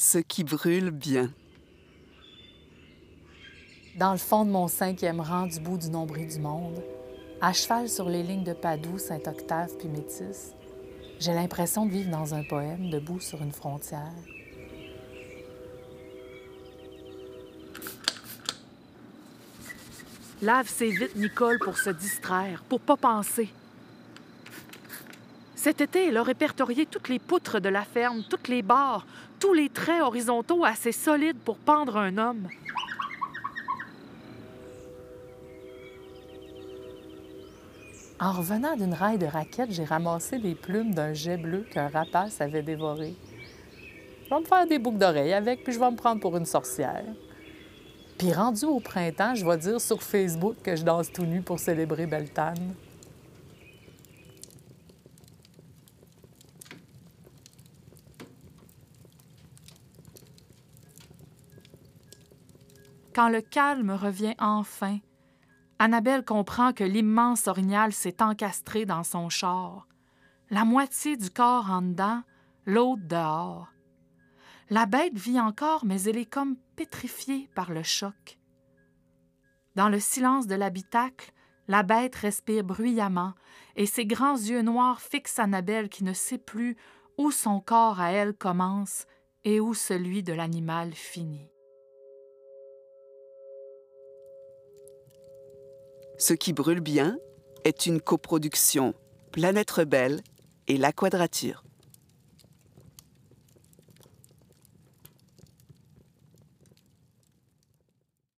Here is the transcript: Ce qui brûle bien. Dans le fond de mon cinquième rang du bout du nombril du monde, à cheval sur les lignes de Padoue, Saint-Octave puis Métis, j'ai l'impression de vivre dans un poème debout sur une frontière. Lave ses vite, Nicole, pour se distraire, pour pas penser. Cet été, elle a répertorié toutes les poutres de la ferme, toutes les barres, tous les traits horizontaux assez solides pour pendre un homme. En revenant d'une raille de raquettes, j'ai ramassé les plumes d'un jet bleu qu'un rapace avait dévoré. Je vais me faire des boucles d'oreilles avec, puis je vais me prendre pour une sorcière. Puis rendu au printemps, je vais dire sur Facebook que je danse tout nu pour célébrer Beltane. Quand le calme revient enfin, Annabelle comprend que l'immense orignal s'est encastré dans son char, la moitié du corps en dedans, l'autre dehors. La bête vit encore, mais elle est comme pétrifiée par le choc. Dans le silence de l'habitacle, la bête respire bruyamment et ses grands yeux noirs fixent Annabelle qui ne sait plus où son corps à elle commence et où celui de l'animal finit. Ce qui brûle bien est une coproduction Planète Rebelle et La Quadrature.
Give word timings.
Ce 0.00 0.18
qui 0.18 0.44
brûle 0.44 0.92
bien. 0.92 1.28
Dans 3.96 4.12
le 4.12 4.18
fond 4.18 4.44
de 4.44 4.50
mon 4.50 4.68
cinquième 4.68 5.20
rang 5.20 5.48
du 5.48 5.58
bout 5.58 5.76
du 5.76 5.90
nombril 5.90 6.28
du 6.28 6.38
monde, 6.38 6.80
à 7.40 7.52
cheval 7.52 7.88
sur 7.88 8.08
les 8.08 8.22
lignes 8.22 8.44
de 8.44 8.52
Padoue, 8.52 8.98
Saint-Octave 8.98 9.76
puis 9.76 9.88
Métis, 9.88 10.52
j'ai 11.18 11.34
l'impression 11.34 11.84
de 11.84 11.90
vivre 11.90 12.12
dans 12.12 12.32
un 12.32 12.44
poème 12.44 12.90
debout 12.90 13.18
sur 13.18 13.42
une 13.42 13.50
frontière. 13.50 14.14
Lave 20.40 20.68
ses 20.68 20.90
vite, 20.90 21.16
Nicole, 21.16 21.58
pour 21.58 21.76
se 21.76 21.90
distraire, 21.90 22.62
pour 22.68 22.78
pas 22.78 22.96
penser. 22.96 23.48
Cet 25.68 25.82
été, 25.82 26.06
elle 26.06 26.16
a 26.16 26.22
répertorié 26.22 26.86
toutes 26.86 27.10
les 27.10 27.18
poutres 27.18 27.60
de 27.60 27.68
la 27.68 27.82
ferme, 27.82 28.22
toutes 28.30 28.48
les 28.48 28.62
barres, 28.62 29.06
tous 29.38 29.52
les 29.52 29.68
traits 29.68 30.00
horizontaux 30.00 30.64
assez 30.64 30.92
solides 30.92 31.36
pour 31.44 31.58
pendre 31.58 31.98
un 31.98 32.16
homme. 32.16 32.48
En 38.18 38.32
revenant 38.32 38.76
d'une 38.76 38.94
raille 38.94 39.18
de 39.18 39.26
raquettes, 39.26 39.72
j'ai 39.72 39.84
ramassé 39.84 40.38
les 40.38 40.54
plumes 40.54 40.94
d'un 40.94 41.12
jet 41.12 41.36
bleu 41.36 41.66
qu'un 41.70 41.88
rapace 41.88 42.40
avait 42.40 42.62
dévoré. 42.62 43.14
Je 44.24 44.30
vais 44.30 44.40
me 44.40 44.46
faire 44.46 44.66
des 44.66 44.78
boucles 44.78 44.96
d'oreilles 44.96 45.34
avec, 45.34 45.64
puis 45.64 45.74
je 45.74 45.78
vais 45.78 45.90
me 45.90 45.96
prendre 45.96 46.22
pour 46.22 46.34
une 46.38 46.46
sorcière. 46.46 47.04
Puis 48.16 48.32
rendu 48.32 48.64
au 48.64 48.80
printemps, 48.80 49.34
je 49.34 49.44
vais 49.44 49.58
dire 49.58 49.82
sur 49.82 50.02
Facebook 50.02 50.56
que 50.64 50.76
je 50.76 50.82
danse 50.82 51.12
tout 51.12 51.26
nu 51.26 51.42
pour 51.42 51.58
célébrer 51.58 52.06
Beltane. 52.06 52.74
Quand 63.18 63.30
le 63.30 63.40
calme 63.40 63.90
revient 63.90 64.36
enfin, 64.38 65.00
Annabelle 65.80 66.24
comprend 66.24 66.72
que 66.72 66.84
l'immense 66.84 67.48
orignal 67.48 67.92
s'est 67.92 68.22
encastré 68.22 68.86
dans 68.86 69.02
son 69.02 69.28
char, 69.28 69.88
la 70.50 70.64
moitié 70.64 71.16
du 71.16 71.28
corps 71.28 71.68
en 71.68 71.82
dedans, 71.82 72.22
l'autre 72.64 73.02
dehors. 73.08 73.72
La 74.70 74.86
bête 74.86 75.18
vit 75.18 75.40
encore, 75.40 75.84
mais 75.84 76.00
elle 76.02 76.16
est 76.16 76.30
comme 76.30 76.54
pétrifiée 76.76 77.50
par 77.56 77.72
le 77.72 77.82
choc. 77.82 78.38
Dans 79.74 79.88
le 79.88 79.98
silence 79.98 80.46
de 80.46 80.54
l'habitacle, 80.54 81.32
la 81.66 81.82
bête 81.82 82.14
respire 82.14 82.62
bruyamment 82.62 83.34
et 83.74 83.86
ses 83.86 84.06
grands 84.06 84.36
yeux 84.36 84.62
noirs 84.62 85.00
fixent 85.00 85.40
Annabelle 85.40 85.88
qui 85.88 86.04
ne 86.04 86.12
sait 86.12 86.38
plus 86.38 86.76
où 87.16 87.32
son 87.32 87.58
corps 87.58 87.98
à 87.98 88.12
elle 88.12 88.34
commence 88.34 89.06
et 89.42 89.58
où 89.58 89.74
celui 89.74 90.22
de 90.22 90.32
l'animal 90.32 90.94
finit. 90.94 91.50
Ce 96.20 96.34
qui 96.34 96.52
brûle 96.52 96.80
bien 96.80 97.16
est 97.64 97.86
une 97.86 98.00
coproduction 98.00 98.92
Planète 99.30 99.70
Rebelle 99.70 100.20
et 100.66 100.76
La 100.76 100.92
Quadrature. 100.92 101.62